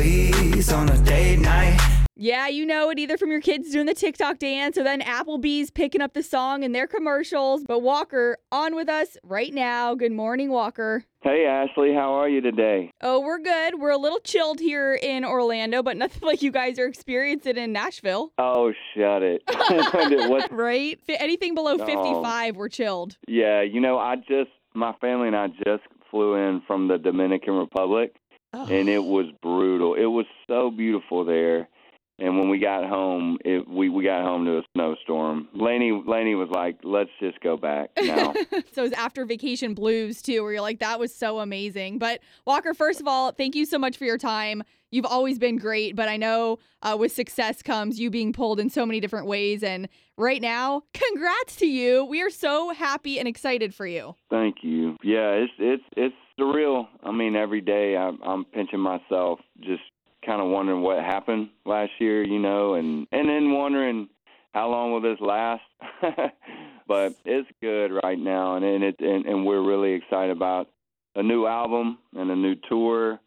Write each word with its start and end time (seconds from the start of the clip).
Applebee's 0.00 0.72
on 0.72 0.88
a 0.88 0.96
date 1.04 1.40
night. 1.40 1.78
Yeah, 2.16 2.48
you 2.48 2.64
know 2.64 2.88
it 2.90 2.98
either 2.98 3.18
from 3.18 3.30
your 3.30 3.40
kids 3.42 3.70
doing 3.70 3.84
the 3.84 3.92
TikTok 3.94 4.38
dance 4.38 4.78
or 4.78 4.82
then 4.84 5.00
Applebee's 5.02 5.70
picking 5.70 6.00
up 6.00 6.14
the 6.14 6.22
song 6.22 6.62
in 6.62 6.72
their 6.72 6.86
commercials. 6.86 7.64
But 7.66 7.80
Walker, 7.80 8.38
on 8.50 8.74
with 8.74 8.88
us 8.88 9.18
right 9.24 9.52
now. 9.52 9.94
Good 9.94 10.12
morning, 10.12 10.50
Walker. 10.50 11.04
Hey, 11.22 11.44
Ashley, 11.46 11.92
how 11.92 12.14
are 12.14 12.28
you 12.30 12.40
today? 12.40 12.90
Oh, 13.02 13.20
we're 13.20 13.40
good. 13.40 13.78
We're 13.78 13.90
a 13.90 13.98
little 13.98 14.20
chilled 14.20 14.58
here 14.58 14.94
in 14.94 15.22
Orlando, 15.22 15.82
but 15.82 15.98
nothing 15.98 16.22
like 16.26 16.40
you 16.40 16.50
guys 16.50 16.78
are 16.78 16.86
experiencing 16.86 17.58
in 17.58 17.72
Nashville. 17.72 18.32
Oh, 18.38 18.72
shut 18.96 19.22
it. 19.22 19.42
what? 20.30 20.50
Right? 20.60 20.98
Anything 21.08 21.54
below 21.54 21.76
Oh. 21.78 21.84
55, 21.86 22.56
we're 22.56 22.68
chilled. 22.70 23.18
Yeah, 23.28 23.60
you 23.62 23.80
know, 23.80 23.98
I 23.98 24.16
just, 24.16 24.50
my 24.74 24.94
family 25.00 25.26
and 25.28 25.36
I 25.36 25.48
just 25.48 25.82
flew 26.10 26.34
in 26.36 26.62
from 26.66 26.88
the 26.88 26.96
Dominican 26.98 27.54
Republic, 27.54 28.14
and 28.52 28.88
it 28.88 29.02
was 29.02 29.26
brutal. 29.42 29.94
It 29.94 30.06
was 30.06 30.26
so 30.46 30.70
beautiful 30.70 31.24
there. 31.24 31.68
And 32.20 32.38
when 32.38 32.50
we 32.50 32.58
got 32.58 32.86
home, 32.86 33.38
it, 33.44 33.66
we 33.66 33.88
we 33.88 34.04
got 34.04 34.22
home 34.22 34.44
to 34.44 34.58
a 34.58 34.62
snowstorm. 34.74 35.48
Laney 35.54 35.90
Laney 36.06 36.34
was 36.34 36.50
like, 36.50 36.76
"Let's 36.84 37.10
just 37.18 37.40
go 37.40 37.56
back 37.56 37.90
now." 38.00 38.34
so 38.72 38.84
it's 38.84 38.96
after 38.96 39.24
vacation 39.24 39.74
blues 39.74 40.20
too, 40.20 40.42
where 40.42 40.52
you're 40.52 40.60
like, 40.60 40.80
that 40.80 41.00
was 41.00 41.14
so 41.14 41.40
amazing. 41.40 41.98
But 41.98 42.20
Walker, 42.46 42.74
first 42.74 43.00
of 43.00 43.08
all, 43.08 43.32
thank 43.32 43.54
you 43.54 43.64
so 43.64 43.78
much 43.78 43.96
for 43.96 44.04
your 44.04 44.18
time. 44.18 44.62
You've 44.90 45.06
always 45.06 45.38
been 45.38 45.56
great, 45.56 45.94
but 45.94 46.08
I 46.08 46.16
know 46.16 46.58
uh, 46.82 46.96
with 46.98 47.12
success 47.12 47.62
comes 47.62 48.00
you 48.00 48.10
being 48.10 48.32
pulled 48.32 48.58
in 48.58 48.68
so 48.68 48.84
many 48.84 48.98
different 48.98 49.26
ways. 49.26 49.62
And 49.62 49.88
right 50.16 50.42
now, 50.42 50.82
congrats 50.92 51.56
to 51.56 51.66
you. 51.66 52.04
We 52.04 52.22
are 52.22 52.30
so 52.30 52.74
happy 52.74 53.18
and 53.18 53.28
excited 53.28 53.74
for 53.74 53.86
you. 53.86 54.16
Thank 54.30 54.56
you. 54.62 54.96
Yeah, 55.02 55.30
it's 55.30 55.52
it's 55.58 55.84
it's 55.96 56.16
surreal. 56.38 56.86
I 57.02 57.12
mean, 57.12 57.36
every 57.36 57.60
day 57.60 57.96
I'm, 57.96 58.18
I'm 58.22 58.44
pinching 58.44 58.80
myself, 58.80 59.40
just 59.60 59.82
kind 60.24 60.40
of 60.40 60.48
wondering 60.48 60.82
what 60.82 60.98
happened 60.98 61.50
last 61.64 61.92
year, 61.98 62.22
you 62.22 62.38
know, 62.38 62.74
and 62.74 63.06
and 63.12 63.28
then 63.28 63.52
wondering 63.52 64.08
how 64.52 64.68
long 64.68 64.92
will 64.92 65.00
this 65.00 65.20
last. 65.20 65.62
but 66.88 67.14
it's 67.24 67.48
good 67.60 67.92
right 68.02 68.18
now, 68.18 68.56
and 68.56 68.64
and 68.64 68.84
it 68.84 68.96
and, 69.00 69.26
and 69.26 69.46
we're 69.46 69.62
really 69.62 69.92
excited 69.92 70.30
about 70.36 70.68
a 71.14 71.22
new 71.22 71.46
album 71.46 71.98
and 72.14 72.30
a 72.30 72.36
new 72.36 72.54
tour, 72.68 73.20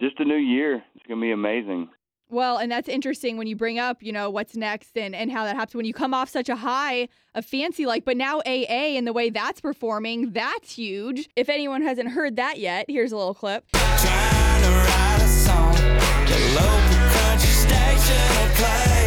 just 0.00 0.18
a 0.20 0.24
new 0.24 0.36
year. 0.36 0.82
It's 0.94 1.06
gonna 1.08 1.20
be 1.20 1.32
amazing. 1.32 1.88
Well, 2.30 2.56
and 2.56 2.72
that's 2.72 2.88
interesting 2.88 3.36
when 3.36 3.46
you 3.46 3.54
bring 3.54 3.78
up, 3.78 4.02
you 4.02 4.10
know, 4.10 4.30
what's 4.30 4.56
next 4.56 4.96
and, 4.96 5.14
and 5.14 5.30
how 5.30 5.44
that 5.44 5.54
happens 5.54 5.74
when 5.74 5.84
you 5.84 5.92
come 5.92 6.14
off 6.14 6.28
such 6.28 6.48
a 6.48 6.56
high 6.56 7.08
of 7.34 7.44
fancy 7.44 7.86
like, 7.86 8.04
but 8.04 8.16
now 8.16 8.40
AA 8.40 8.96
and 8.96 9.06
the 9.06 9.12
way 9.12 9.30
that's 9.30 9.60
performing, 9.60 10.32
that's 10.32 10.74
huge. 10.74 11.28
If 11.36 11.48
anyone 11.48 11.82
hasn't 11.82 12.08
heard 12.08 12.36
that 12.36 12.58
yet, 12.58 12.86
here's 12.88 13.12
a 13.12 13.16
little 13.16 13.34
clip. 13.34 13.66
The 16.34 16.40
local 16.50 16.98
country 17.14 17.54
station 17.54 18.26
will 18.34 18.52
play. 18.58 18.98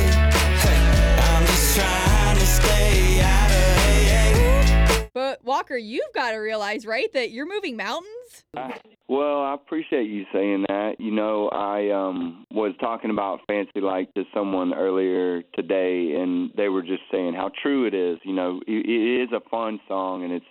Hey, 0.64 0.80
I'm 1.20 1.46
just 1.46 1.76
trying 1.76 2.38
to 2.38 2.46
stay 2.46 3.20
out 3.22 3.52
of 3.52 5.04
AA. 5.04 5.10
But 5.14 5.44
Walker, 5.44 5.76
you've 5.76 6.14
got 6.16 6.32
to 6.32 6.38
realize, 6.38 6.86
right, 6.86 7.12
that 7.12 7.32
you're 7.32 7.46
moving 7.46 7.76
mountains? 7.76 8.46
I, 8.56 8.80
well, 9.10 9.42
I 9.42 9.56
appreciate 9.56 10.10
you 10.10 10.24
saying 10.32 10.68
that. 10.70 11.00
You 11.00 11.12
know, 11.12 11.50
I 11.50 11.90
um 11.90 12.46
was 12.50 12.74
talking 12.80 13.10
about 13.10 13.42
Fancy 13.46 13.82
Like 13.82 14.14
to 14.14 14.24
someone 14.34 14.74
earlier 14.74 15.42
today 15.54 16.14
and 16.18 16.50
they 16.56 16.70
were 16.70 16.82
just 16.82 17.04
saying 17.12 17.34
how 17.34 17.52
true 17.62 17.86
it 17.88 17.94
is. 17.94 18.20
You 18.24 18.36
know, 18.36 18.62
it, 18.66 18.86
it 18.86 19.24
is 19.24 19.30
a 19.34 19.50
fun 19.50 19.82
song 19.90 20.24
and 20.24 20.32
it's 20.32 20.46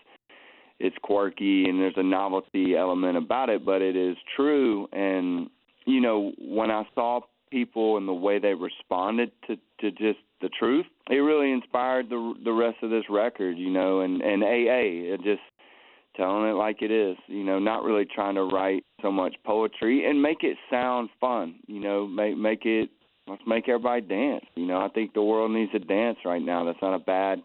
it's 0.79 0.97
quirky 1.03 1.65
and 1.65 1.81
there's 1.81 1.97
a 1.97 2.03
novelty 2.03 2.77
element 2.77 3.17
about 3.17 3.49
it, 3.49 3.65
but 3.65 3.81
it 3.81 3.97
is 3.97 4.17
true 4.37 4.87
and 4.93 5.49
you 5.87 6.01
know, 6.01 6.33
when 6.39 6.71
I 6.71 6.85
saw 6.95 7.21
people 7.51 7.97
and 7.97 8.07
the 8.07 8.13
way 8.13 8.39
they 8.39 8.55
responded 8.55 9.31
to 9.47 9.57
to 9.81 9.91
just 9.91 10.19
the 10.41 10.51
truth, 10.59 10.87
it 11.09 11.17
really 11.17 11.53
inspired 11.53 12.09
the 12.11 12.35
the 12.45 12.53
rest 12.53 12.79
of 12.83 12.91
this 12.91 13.05
record, 13.09 13.57
you 13.57 13.71
know, 13.71 14.01
and 14.01 14.21
and 14.21 14.43
AA, 14.43 15.15
it 15.15 15.23
just 15.23 15.41
telling 16.17 16.49
it 16.49 16.55
like 16.55 16.83
it 16.83 16.91
is, 16.91 17.17
you 17.27 17.45
know, 17.45 17.59
not 17.59 17.85
really 17.85 18.07
trying 18.07 18.35
to 18.35 18.45
write 18.45 18.85
so 19.03 19.13
much 19.13 19.37
poetry 19.45 20.09
and 20.09 20.21
make 20.21 20.43
it 20.43 20.57
sound 20.71 21.11
fun, 21.21 21.57
you 21.67 21.81
know, 21.81 22.07
make 22.07 22.37
make 22.37 22.65
it 22.65 22.91
let's 23.27 23.43
make 23.47 23.69
everybody 23.69 24.03
dance. 24.03 24.45
You 24.55 24.67
know, 24.67 24.79
I 24.79 24.89
think 24.89 25.15
the 25.15 25.23
world 25.23 25.51
needs 25.51 25.73
to 25.73 25.79
dance 25.79 26.19
right 26.25 26.43
now. 26.43 26.65
That's 26.65 26.83
not 26.83 26.95
a 26.95 26.99
bad 26.99 27.43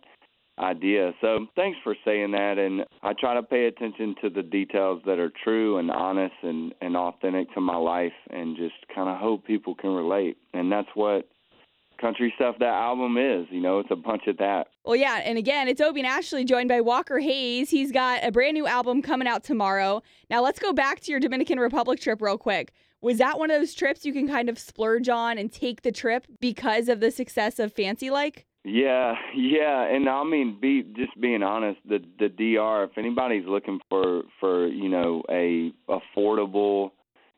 idea. 0.59 1.13
So 1.21 1.47
thanks 1.55 1.79
for 1.83 1.95
saying 2.05 2.31
that 2.31 2.57
and 2.57 2.85
I 3.01 3.13
try 3.19 3.33
to 3.33 3.43
pay 3.43 3.65
attention 3.65 4.15
to 4.21 4.29
the 4.29 4.43
details 4.43 5.01
that 5.05 5.19
are 5.19 5.31
true 5.43 5.77
and 5.77 5.89
honest 5.89 6.35
and, 6.43 6.73
and 6.81 6.95
authentic 6.95 7.53
to 7.53 7.61
my 7.61 7.77
life 7.77 8.13
and 8.29 8.55
just 8.55 8.75
kinda 8.93 9.15
hope 9.15 9.45
people 9.45 9.75
can 9.75 9.91
relate. 9.91 10.37
And 10.53 10.71
that's 10.71 10.89
what 10.93 11.27
country 12.01 12.33
stuff 12.35 12.55
that 12.59 12.65
album 12.65 13.17
is, 13.17 13.45
you 13.51 13.61
know, 13.61 13.79
it's 13.79 13.91
a 13.91 13.95
bunch 13.95 14.23
of 14.27 14.37
that. 14.37 14.67
Well, 14.83 14.95
yeah, 14.95 15.21
and 15.23 15.37
again, 15.37 15.67
it's 15.67 15.79
Obie 15.79 15.99
and 15.99 16.07
Ashley 16.07 16.43
joined 16.43 16.67
by 16.67 16.81
Walker 16.81 17.19
Hayes. 17.19 17.69
He's 17.69 17.91
got 17.91 18.25
a 18.25 18.31
brand 18.31 18.55
new 18.55 18.65
album 18.65 19.03
coming 19.03 19.27
out 19.27 19.43
tomorrow. 19.43 20.01
Now, 20.29 20.41
let's 20.41 20.59
go 20.59 20.73
back 20.73 20.99
to 21.01 21.11
your 21.11 21.19
Dominican 21.19 21.59
Republic 21.59 21.99
trip 21.99 22.21
real 22.21 22.39
quick. 22.39 22.73
Was 23.01 23.19
that 23.19 23.37
one 23.37 23.51
of 23.51 23.59
those 23.59 23.73
trips 23.73 24.05
you 24.05 24.13
can 24.13 24.27
kind 24.27 24.49
of 24.49 24.57
splurge 24.57 25.09
on 25.09 25.37
and 25.37 25.51
take 25.51 25.83
the 25.83 25.91
trip 25.91 26.25
because 26.39 26.89
of 26.89 26.99
the 26.99 27.11
success 27.11 27.59
of 27.59 27.71
Fancy 27.71 28.09
Like? 28.09 28.47
Yeah, 28.63 29.15
yeah, 29.35 29.87
and 29.87 30.07
I 30.07 30.23
mean, 30.23 30.57
be 30.61 30.83
just 30.95 31.19
being 31.19 31.41
honest, 31.41 31.79
the 31.87 31.99
the 32.19 32.29
DR. 32.29 32.83
If 32.83 32.97
anybody's 32.97 33.45
looking 33.47 33.79
for 33.89 34.21
for 34.39 34.67
you 34.67 34.87
know 34.87 35.23
a 35.29 35.71
affordable, 35.89 36.91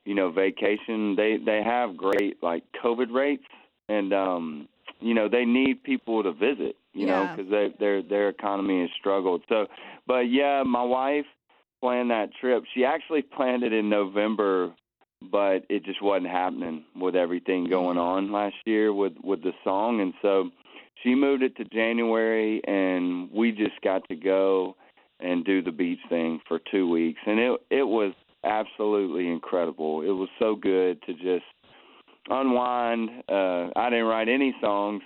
you 0.04 0.16
know, 0.16 0.32
vacation, 0.32 1.16
they 1.16 1.38
they 1.44 1.62
have 1.64 1.96
great 1.96 2.44
like 2.44 2.64
COVID 2.84 3.14
rates, 3.14 3.46
and 3.88 4.12
um, 4.14 4.68
you 5.00 5.14
know 5.14 5.30
they 5.30 5.46
need 5.46 5.82
people 5.84 6.24
to 6.24 6.34
visit, 6.34 6.76
you 6.92 7.08
know, 7.08 7.30
because 7.34 7.50
they 7.50 7.70
their 7.80 8.02
their 8.02 8.28
economy 8.28 8.82
has 8.82 8.90
struggled. 9.00 9.44
So, 9.48 9.68
but 10.06 10.30
yeah, 10.30 10.64
my 10.64 10.84
wife 10.84 11.26
planned 11.80 12.12
that 12.12 12.32
trip. 12.42 12.66
She 12.76 12.84
actually 12.84 13.22
planned 13.22 13.64
it 13.64 13.72
in 13.72 13.90
November 13.90 14.74
but 15.32 15.64
it 15.70 15.86
just 15.86 16.02
wasn't 16.02 16.28
happening 16.28 16.84
with 16.98 17.16
everything 17.16 17.70
going 17.70 17.98
on 17.98 18.30
last 18.34 18.56
year 18.66 18.94
with 18.94 19.14
with 19.24 19.42
the 19.42 19.54
song 19.64 20.02
and 20.02 20.14
so 20.22 20.50
she 21.04 21.16
moved 21.16 21.44
it 21.44 21.56
to 21.58 21.66
January 21.66 22.62
and 22.66 23.30
we 23.32 23.52
just 23.52 23.80
got 23.84 24.08
to 24.10 24.16
go 24.16 24.76
and 25.20 25.46
do 25.46 25.62
the 25.62 25.72
beach 25.72 26.00
thing 26.10 26.40
for 26.48 26.60
2 26.72 26.90
weeks 26.90 27.20
and 27.26 27.40
it 27.40 27.60
it 27.70 27.84
was 27.84 28.14
absolutely 28.44 29.30
incredible. 29.30 30.02
It 30.02 30.12
was 30.12 30.28
so 30.38 30.56
good 30.56 31.02
to 31.04 31.14
just 31.14 31.46
unwind. 32.30 33.10
Uh 33.30 33.70
I 33.76 33.90
didn't 33.90 34.06
write 34.06 34.30
any 34.30 34.56
songs 34.62 35.02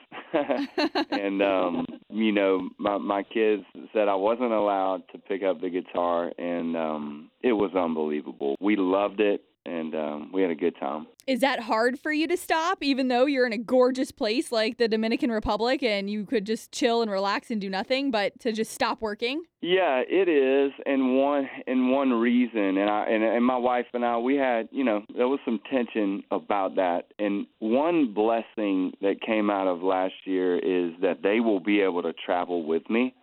and 1.11 1.41
um 1.41 1.85
you 2.09 2.31
know 2.31 2.69
my 2.77 2.97
my 2.97 3.23
kids 3.23 3.63
said 3.93 4.07
I 4.07 4.15
wasn't 4.15 4.51
allowed 4.51 5.03
to 5.11 5.17
pick 5.17 5.43
up 5.43 5.61
the 5.61 5.69
guitar 5.69 6.31
and 6.37 6.75
um 6.77 7.31
it 7.41 7.53
was 7.53 7.71
unbelievable. 7.75 8.55
We 8.59 8.75
loved 8.75 9.19
it 9.19 9.43
and 9.67 9.93
um 9.95 10.31
we 10.33 10.41
had 10.41 10.51
a 10.51 10.55
good 10.55 10.75
time. 10.79 11.07
Is 11.27 11.41
that 11.41 11.59
hard 11.59 11.99
for 11.99 12.13
you 12.13 12.25
to 12.29 12.37
stop, 12.37 12.81
even 12.81 13.09
though 13.09 13.25
you're 13.25 13.45
in 13.45 13.51
a 13.51 13.57
gorgeous 13.57 14.11
place 14.11 14.49
like 14.49 14.77
the 14.77 14.87
Dominican 14.87 15.29
Republic 15.29 15.83
and 15.83 16.09
you 16.09 16.25
could 16.25 16.45
just 16.45 16.71
chill 16.71 17.01
and 17.01 17.11
relax 17.11 17.51
and 17.51 17.59
do 17.59 17.69
nothing, 17.69 18.11
but 18.11 18.39
to 18.39 18.53
just 18.53 18.71
stop 18.71 19.01
working? 19.01 19.43
Yeah, 19.61 20.03
it 20.07 20.29
is, 20.29 20.71
and 20.85 21.17
one 21.17 21.49
and 21.67 21.91
one 21.91 22.11
reason, 22.13 22.77
and 22.77 22.89
I 22.89 23.05
and, 23.05 23.23
and 23.23 23.43
my 23.43 23.57
wife 23.57 23.87
and 23.93 24.05
I, 24.05 24.17
we 24.17 24.35
had, 24.35 24.69
you 24.71 24.85
know, 24.85 25.03
there 25.15 25.27
was 25.27 25.39
some 25.43 25.59
tension 25.69 26.23
about 26.31 26.75
that, 26.75 27.11
and 27.19 27.45
one 27.59 28.13
blessing 28.13 28.93
that 29.01 29.21
came 29.21 29.49
out 29.49 29.67
of 29.67 29.83
last 29.83 30.13
year 30.25 30.57
is 30.57 30.93
that 31.01 31.23
they 31.23 31.41
will 31.41 31.59
be 31.59 31.81
able 31.81 32.03
to 32.03 32.13
travel 32.13 32.65
with 32.65 32.89
me 32.89 33.13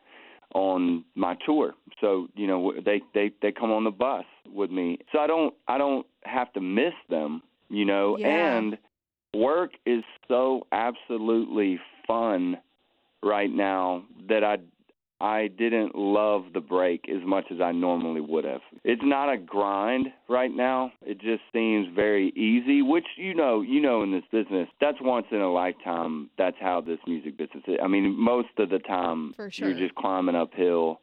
on 0.55 1.05
my 1.15 1.37
tour. 1.47 1.75
So 2.01 2.29
you 2.35 2.47
know, 2.47 2.73
they 2.85 3.03
they 3.15 3.33
they 3.43 3.53
come 3.53 3.71
on 3.71 3.85
the 3.85 3.91
bus 3.91 4.25
with 4.53 4.71
me, 4.71 4.99
so 5.13 5.19
I 5.19 5.27
don't 5.27 5.55
I 5.69 5.79
don't 5.79 6.07
have 6.25 6.53
to 6.55 6.61
miss 6.61 6.95
them, 7.09 7.43
you 7.69 7.85
know, 7.85 8.19
Yeah. 8.19 8.27
and 8.57 8.79
work 9.35 9.73
is 9.87 10.05
so 10.29 10.67
absolutely 10.73 11.81
fun 12.07 12.59
right 13.23 13.51
now 13.51 14.05
that 14.29 14.45
I 14.45 14.59
I 15.21 15.47
didn't 15.49 15.95
love 15.95 16.47
the 16.53 16.61
break 16.61 17.09
as 17.09 17.25
much 17.25 17.47
as 17.51 17.61
I 17.61 17.73
normally 17.73 18.21
would 18.21 18.45
have. 18.45 18.61
It's 18.83 19.01
not 19.05 19.33
a 19.33 19.39
grind 19.39 20.09
right 20.29 20.55
now. 20.55 20.93
It 21.07 21.19
just 21.21 21.43
seems 21.53 21.87
very 21.95 22.29
easy, 22.37 22.83
which 22.83 23.07
you 23.17 23.33
know, 23.35 23.61
you 23.63 23.81
know 23.81 24.03
in 24.03 24.11
this 24.13 24.25
business, 24.31 24.69
that's 24.81 24.99
once 25.01 25.27
in 25.31 25.41
a 25.41 25.51
lifetime. 25.51 26.31
That's 26.37 26.57
how 26.61 26.81
this 26.81 26.99
music 27.07 27.39
business 27.39 27.63
is. 27.67 27.79
I 27.83 27.87
mean, 27.87 28.15
most 28.19 28.49
of 28.59 28.69
the 28.71 28.81
time 28.81 29.33
For 29.37 29.51
sure. 29.51 29.71
you're 29.71 29.79
just 29.79 29.95
climbing 29.95 30.35
uphill 30.35 31.01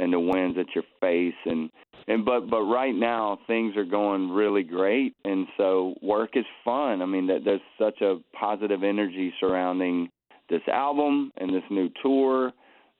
and 0.00 0.12
the 0.12 0.18
wind's 0.18 0.58
at 0.58 0.74
your 0.74 0.84
face. 1.00 1.34
And 1.46 1.70
and 2.08 2.24
but 2.24 2.48
but 2.48 2.62
right 2.62 2.94
now 2.94 3.38
things 3.46 3.76
are 3.76 3.84
going 3.84 4.30
really 4.30 4.62
great. 4.62 5.14
And 5.24 5.46
so 5.56 5.94
work 6.02 6.30
is 6.34 6.44
fun. 6.64 7.02
I 7.02 7.06
mean, 7.06 7.26
that 7.28 7.44
there's 7.44 7.60
such 7.78 8.00
a 8.00 8.16
positive 8.34 8.82
energy 8.82 9.32
surrounding 9.38 10.08
this 10.48 10.62
album 10.72 11.30
and 11.36 11.54
this 11.54 11.62
new 11.70 11.88
tour 12.02 12.52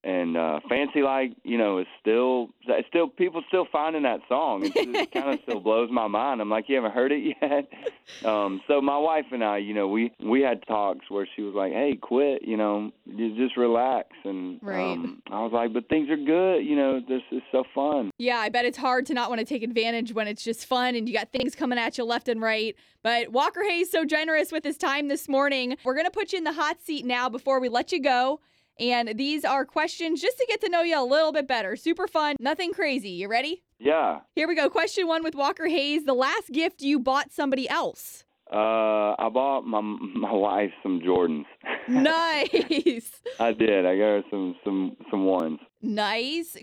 and 0.03 0.37
uh 0.37 0.61
fancy 0.69 1.03
like 1.03 1.33
you 1.45 1.59
know 1.59 1.79
is 1.79 1.87
still 2.01 2.49
it's 2.67 2.89
still 2.89 3.07
people 3.07 3.43
still 3.49 3.67
finding 3.71 4.03
that 4.05 4.21
song 4.29 4.65
it, 4.65 4.73
it 4.75 5.13
kind 5.13 5.29
of 5.31 5.39
still 5.43 5.61
blows 5.61 5.91
my 5.91 6.07
mind 6.07 6.41
i'm 6.41 6.49
like 6.49 6.65
you 6.69 6.75
haven't 6.77 6.93
heard 6.93 7.13
it 7.13 7.37
yet 7.43 7.69
um 8.25 8.61
so 8.67 8.81
my 8.81 8.97
wife 8.97 9.27
and 9.31 9.45
i 9.45 9.59
you 9.59 9.75
know 9.75 9.89
we 9.89 10.11
we 10.25 10.41
had 10.41 10.67
talks 10.67 11.11
where 11.11 11.29
she 11.37 11.43
was 11.43 11.55
like 11.55 11.73
hey 11.73 11.99
quit 12.01 12.43
you 12.43 12.57
know 12.57 12.91
you 13.05 13.37
just 13.37 13.57
relax 13.59 14.09
and 14.25 14.59
Right. 14.63 14.81
um 14.81 15.21
i 15.31 15.43
was 15.43 15.53
like 15.53 15.73
but 15.75 15.89
things 15.91 16.09
are 16.09 16.17
good 16.17 16.61
you 16.65 16.77
know 16.77 17.01
this 17.01 17.23
is 17.31 17.43
so 17.53 17.65
fun 17.75 18.11
Yeah, 18.19 18.39
I 18.39 18.49
bet 18.49 18.65
it's 18.65 18.79
hard 18.79 19.05
to 19.07 19.15
not 19.15 19.29
want 19.29 19.41
to 19.41 19.45
take 19.45 19.63
advantage 19.63 20.13
when 20.15 20.27
it's 20.29 20.43
just 20.43 20.65
fun 20.67 20.95
and 20.95 21.09
you 21.09 21.15
got 21.15 21.31
things 21.33 21.55
coming 21.55 21.79
at 21.79 21.99
you 21.99 22.05
left 22.05 22.29
and 22.29 22.41
right. 22.41 22.75
But 23.03 23.31
Walker 23.33 23.63
Hayes 23.69 23.91
so 23.91 24.05
generous 24.05 24.53
with 24.53 24.63
his 24.65 24.77
time 24.77 25.09
this 25.09 25.29
morning. 25.29 25.77
We're 25.85 25.95
going 25.95 26.05
to 26.07 26.11
put 26.11 26.33
you 26.33 26.39
in 26.39 26.45
the 26.45 26.53
hot 26.53 26.81
seat 26.83 27.05
now 27.07 27.29
before 27.29 27.61
we 27.61 27.69
let 27.69 27.93
you 27.93 28.01
go. 28.03 28.41
And 28.79 29.17
these 29.19 29.45
are 29.45 29.65
questions 29.65 30.21
just 30.23 30.39
to 30.39 30.47
get 30.49 30.61
to 30.63 30.69
know 30.71 30.83
you 30.83 30.99
a 30.99 31.05
little 31.05 31.33
bit 31.33 31.47
better. 31.47 31.77
Super 31.77 32.07
fun, 32.07 32.37
nothing 32.41 32.73
crazy. 32.73 33.11
You 33.11 33.29
ready? 33.29 33.63
yeah 33.79 34.21
Here 34.35 34.47
we 34.49 34.55
go. 34.55 34.69
Question 34.71 35.07
one 35.07 35.23
with 35.23 35.35
Walker 35.35 35.67
Hayes. 35.69 36.05
The 36.05 36.15
last 36.15 36.51
gift 36.53 36.83
you 36.83 36.99
bought 36.99 37.33
somebody 37.33 37.69
else. 37.69 38.25
uh 38.53 39.15
i 39.19 39.29
bought 39.33 39.63
my 39.65 39.81
my 39.81 40.33
wife 40.33 40.73
some 40.83 41.01
jordans 41.01 41.47
Nice. 41.89 43.21
i 43.39 43.53
did 43.53 43.87
i 43.87 43.95
got 43.97 44.11
her 44.17 44.23
some 44.31 44.57
some 44.65 44.97
some 45.11 45.25
ones 45.25 45.59
Nice. 45.83 46.57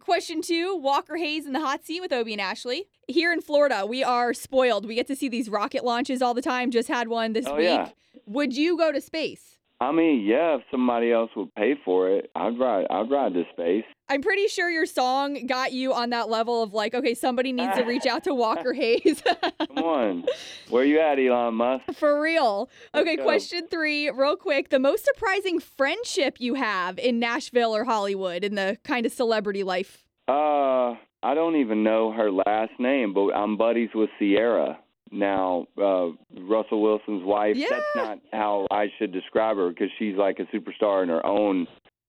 Question 0.00 0.42
two 0.42 0.76
Walker 0.76 1.16
Hayes 1.16 1.46
in 1.46 1.52
the 1.52 1.60
hot 1.60 1.84
seat 1.84 2.00
with 2.00 2.12
Obie 2.12 2.32
and 2.32 2.40
Ashley. 2.40 2.88
Here 3.06 3.32
in 3.32 3.40
Florida, 3.40 3.86
we 3.86 4.02
are 4.02 4.34
spoiled. 4.34 4.84
We 4.86 4.96
get 4.96 5.06
to 5.06 5.16
see 5.16 5.28
these 5.28 5.48
rocket 5.48 5.84
launches 5.84 6.20
all 6.20 6.34
the 6.34 6.42
time. 6.42 6.70
Just 6.72 6.88
had 6.88 7.06
one 7.08 7.32
this 7.32 7.46
Oh, 7.46 7.54
week. 7.54 7.64
yeah. 7.66 7.90
Would 8.26 8.56
you 8.56 8.76
go 8.76 8.90
to 8.90 9.00
space? 9.00 9.58
I 9.82 9.90
mean, 9.90 10.24
yeah, 10.24 10.54
if 10.54 10.62
somebody 10.70 11.10
else 11.10 11.32
would 11.34 11.52
pay 11.56 11.74
for 11.84 12.08
it, 12.08 12.30
I'd 12.36 12.56
ride. 12.56 12.86
I'd 12.88 13.10
ride 13.10 13.34
to 13.34 13.42
space. 13.52 13.84
I'm 14.08 14.22
pretty 14.22 14.46
sure 14.46 14.70
your 14.70 14.86
song 14.86 15.44
got 15.46 15.72
you 15.72 15.92
on 15.92 16.10
that 16.10 16.30
level 16.30 16.62
of 16.62 16.72
like, 16.72 16.94
okay, 16.94 17.14
somebody 17.14 17.50
needs 17.50 17.74
to 17.76 17.82
reach 17.82 18.06
out 18.06 18.22
to 18.24 18.34
Walker 18.34 18.74
Hayes. 18.74 19.24
Come 19.58 19.78
on, 19.78 20.24
where 20.70 20.84
you 20.84 21.00
at, 21.00 21.18
Elon 21.18 21.54
Musk? 21.54 21.94
For 21.94 22.20
real. 22.20 22.70
Okay, 22.94 23.16
question 23.16 23.66
three, 23.66 24.08
real 24.08 24.36
quick. 24.36 24.68
The 24.68 24.78
most 24.78 25.04
surprising 25.04 25.58
friendship 25.58 26.36
you 26.38 26.54
have 26.54 27.00
in 27.00 27.18
Nashville 27.18 27.74
or 27.74 27.84
Hollywood 27.84 28.44
in 28.44 28.54
the 28.54 28.78
kind 28.84 29.04
of 29.04 29.10
celebrity 29.10 29.64
life? 29.64 30.04
Uh, 30.28 30.94
I 31.24 31.34
don't 31.34 31.56
even 31.56 31.82
know 31.82 32.12
her 32.12 32.30
last 32.30 32.72
name, 32.78 33.14
but 33.14 33.30
I'm 33.30 33.56
buddies 33.56 33.90
with 33.96 34.10
Ciara. 34.20 34.78
Now, 35.12 35.66
uh, 35.76 36.08
Russell 36.40 36.80
Wilson's 36.82 37.22
wife. 37.22 37.56
Yeah. 37.56 37.66
That's 37.70 37.84
not 37.94 38.18
how 38.32 38.66
I 38.70 38.86
should 38.98 39.12
describe 39.12 39.56
her 39.58 39.68
because 39.68 39.90
she's 39.98 40.16
like 40.16 40.38
a 40.38 40.44
superstar 40.56 41.02
in 41.02 41.10
her 41.10 41.24
own 41.24 41.66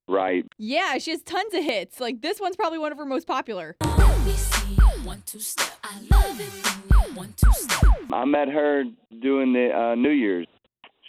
right. 0.07 0.45
Yeah, 0.57 0.97
she 0.97 1.11
has 1.11 1.21
tons 1.21 1.53
of 1.53 1.63
hits. 1.63 1.99
Like 1.99 2.21
this 2.21 2.39
one's 2.39 2.55
probably 2.55 2.79
one 2.79 2.91
of 2.91 2.97
her 2.97 3.05
most 3.05 3.27
popular. 3.27 3.75
Let 3.81 4.25
me 4.25 4.31
see 4.31 4.75
you 4.75 4.87
one 5.03 5.21
two 5.25 5.39
step. 5.39 5.67
I 5.83 5.99
love 6.11 6.39
it 6.39 6.49
when 6.49 7.07
you 7.09 7.15
one 7.15 7.33
two 7.35 7.51
step. 7.51 7.89
I 8.11 8.25
met 8.25 8.47
her 8.47 8.85
doing 9.21 9.51
the 9.53 9.69
uh, 9.77 9.95
New 9.95 10.11
Year's 10.11 10.47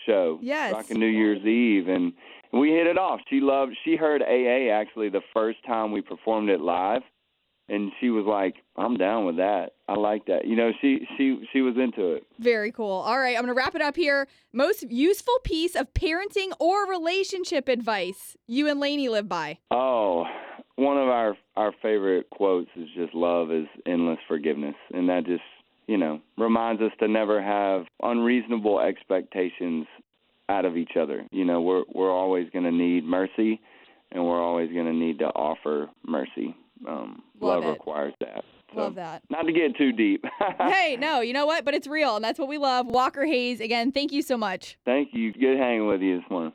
show. 0.04 0.38
Yes. 0.42 0.72
Rocking 0.72 0.98
New 0.98 1.06
Year's 1.06 1.44
Eve, 1.44 1.88
and 1.88 2.12
we 2.52 2.70
hit 2.70 2.86
it 2.86 2.98
off. 2.98 3.20
She 3.30 3.40
loved. 3.40 3.76
She 3.84 3.96
heard 3.96 4.22
AA 4.22 4.72
actually 4.72 5.10
the 5.10 5.22
first 5.32 5.58
time 5.66 5.92
we 5.92 6.00
performed 6.00 6.50
it 6.50 6.60
live, 6.60 7.02
and 7.68 7.92
she 8.00 8.10
was 8.10 8.24
like, 8.26 8.56
"I'm 8.76 8.96
down 8.96 9.24
with 9.24 9.36
that. 9.36 9.72
I 9.88 9.94
like 9.94 10.26
that." 10.26 10.46
You 10.46 10.56
know, 10.56 10.72
she 10.80 11.06
she 11.16 11.46
she 11.52 11.60
was 11.60 11.74
into 11.76 12.12
it. 12.12 12.24
Very 12.38 12.72
cool. 12.72 12.90
All 12.90 13.18
right, 13.18 13.36
I'm 13.36 13.42
going 13.44 13.54
to 13.54 13.58
wrap 13.58 13.74
it 13.74 13.82
up 13.82 13.96
here. 13.96 14.26
Most 14.52 14.90
useful 14.90 15.38
piece 15.44 15.74
of 15.74 15.92
parenting 15.94 16.52
or 16.58 16.86
relationship 16.88 17.68
advice 17.68 18.36
you 18.46 18.68
and 18.68 18.80
Laney 18.80 19.08
live 19.08 19.28
by. 19.28 19.58
Oh, 19.70 20.24
one 20.76 20.98
of 20.98 21.08
our 21.08 21.36
our 21.56 21.72
favorite 21.82 22.28
quotes 22.30 22.70
is 22.76 22.88
just 22.94 23.14
love 23.14 23.50
is 23.50 23.66
endless 23.86 24.18
forgiveness, 24.28 24.76
and 24.92 25.08
that 25.08 25.24
just 25.26 25.42
you 25.86 25.96
know 25.96 26.20
reminds 26.36 26.82
us 26.82 26.92
to 27.00 27.08
never 27.08 27.42
have 27.42 27.86
unreasonable 28.02 28.80
expectations 28.80 29.86
out 30.48 30.64
of 30.64 30.76
each 30.76 30.92
other. 31.00 31.26
You 31.30 31.44
know, 31.44 31.60
we're 31.60 31.84
we're 31.92 32.12
always 32.12 32.50
going 32.50 32.64
to 32.64 32.72
need 32.72 33.04
mercy, 33.04 33.60
and 34.12 34.24
we're 34.24 34.42
always 34.42 34.70
going 34.72 34.86
to 34.86 34.92
need 34.92 35.20
to 35.20 35.26
offer 35.26 35.88
mercy. 36.06 36.54
Um, 36.86 37.22
Love 37.40 37.64
love 37.64 37.72
requires 37.72 38.14
that. 38.20 38.44
So, 38.74 38.80
Love 38.80 38.94
that. 38.96 39.22
Not 39.30 39.42
to 39.42 39.52
get 39.52 39.76
too 39.76 39.92
deep. 39.92 40.24
hey, 40.58 40.96
no, 40.98 41.20
you 41.20 41.32
know 41.32 41.46
what? 41.46 41.64
But 41.64 41.74
it's 41.74 41.86
real, 41.86 42.16
and 42.16 42.24
that's 42.24 42.38
what 42.38 42.48
we 42.48 42.58
love. 42.58 42.86
Walker 42.86 43.24
Hayes, 43.24 43.60
again, 43.60 43.92
thank 43.92 44.10
you 44.10 44.22
so 44.22 44.36
much. 44.36 44.76
Thank 44.84 45.10
you. 45.12 45.32
Good 45.32 45.58
hanging 45.58 45.86
with 45.86 46.00
you 46.00 46.20
this 46.20 46.30
morning. 46.30 46.54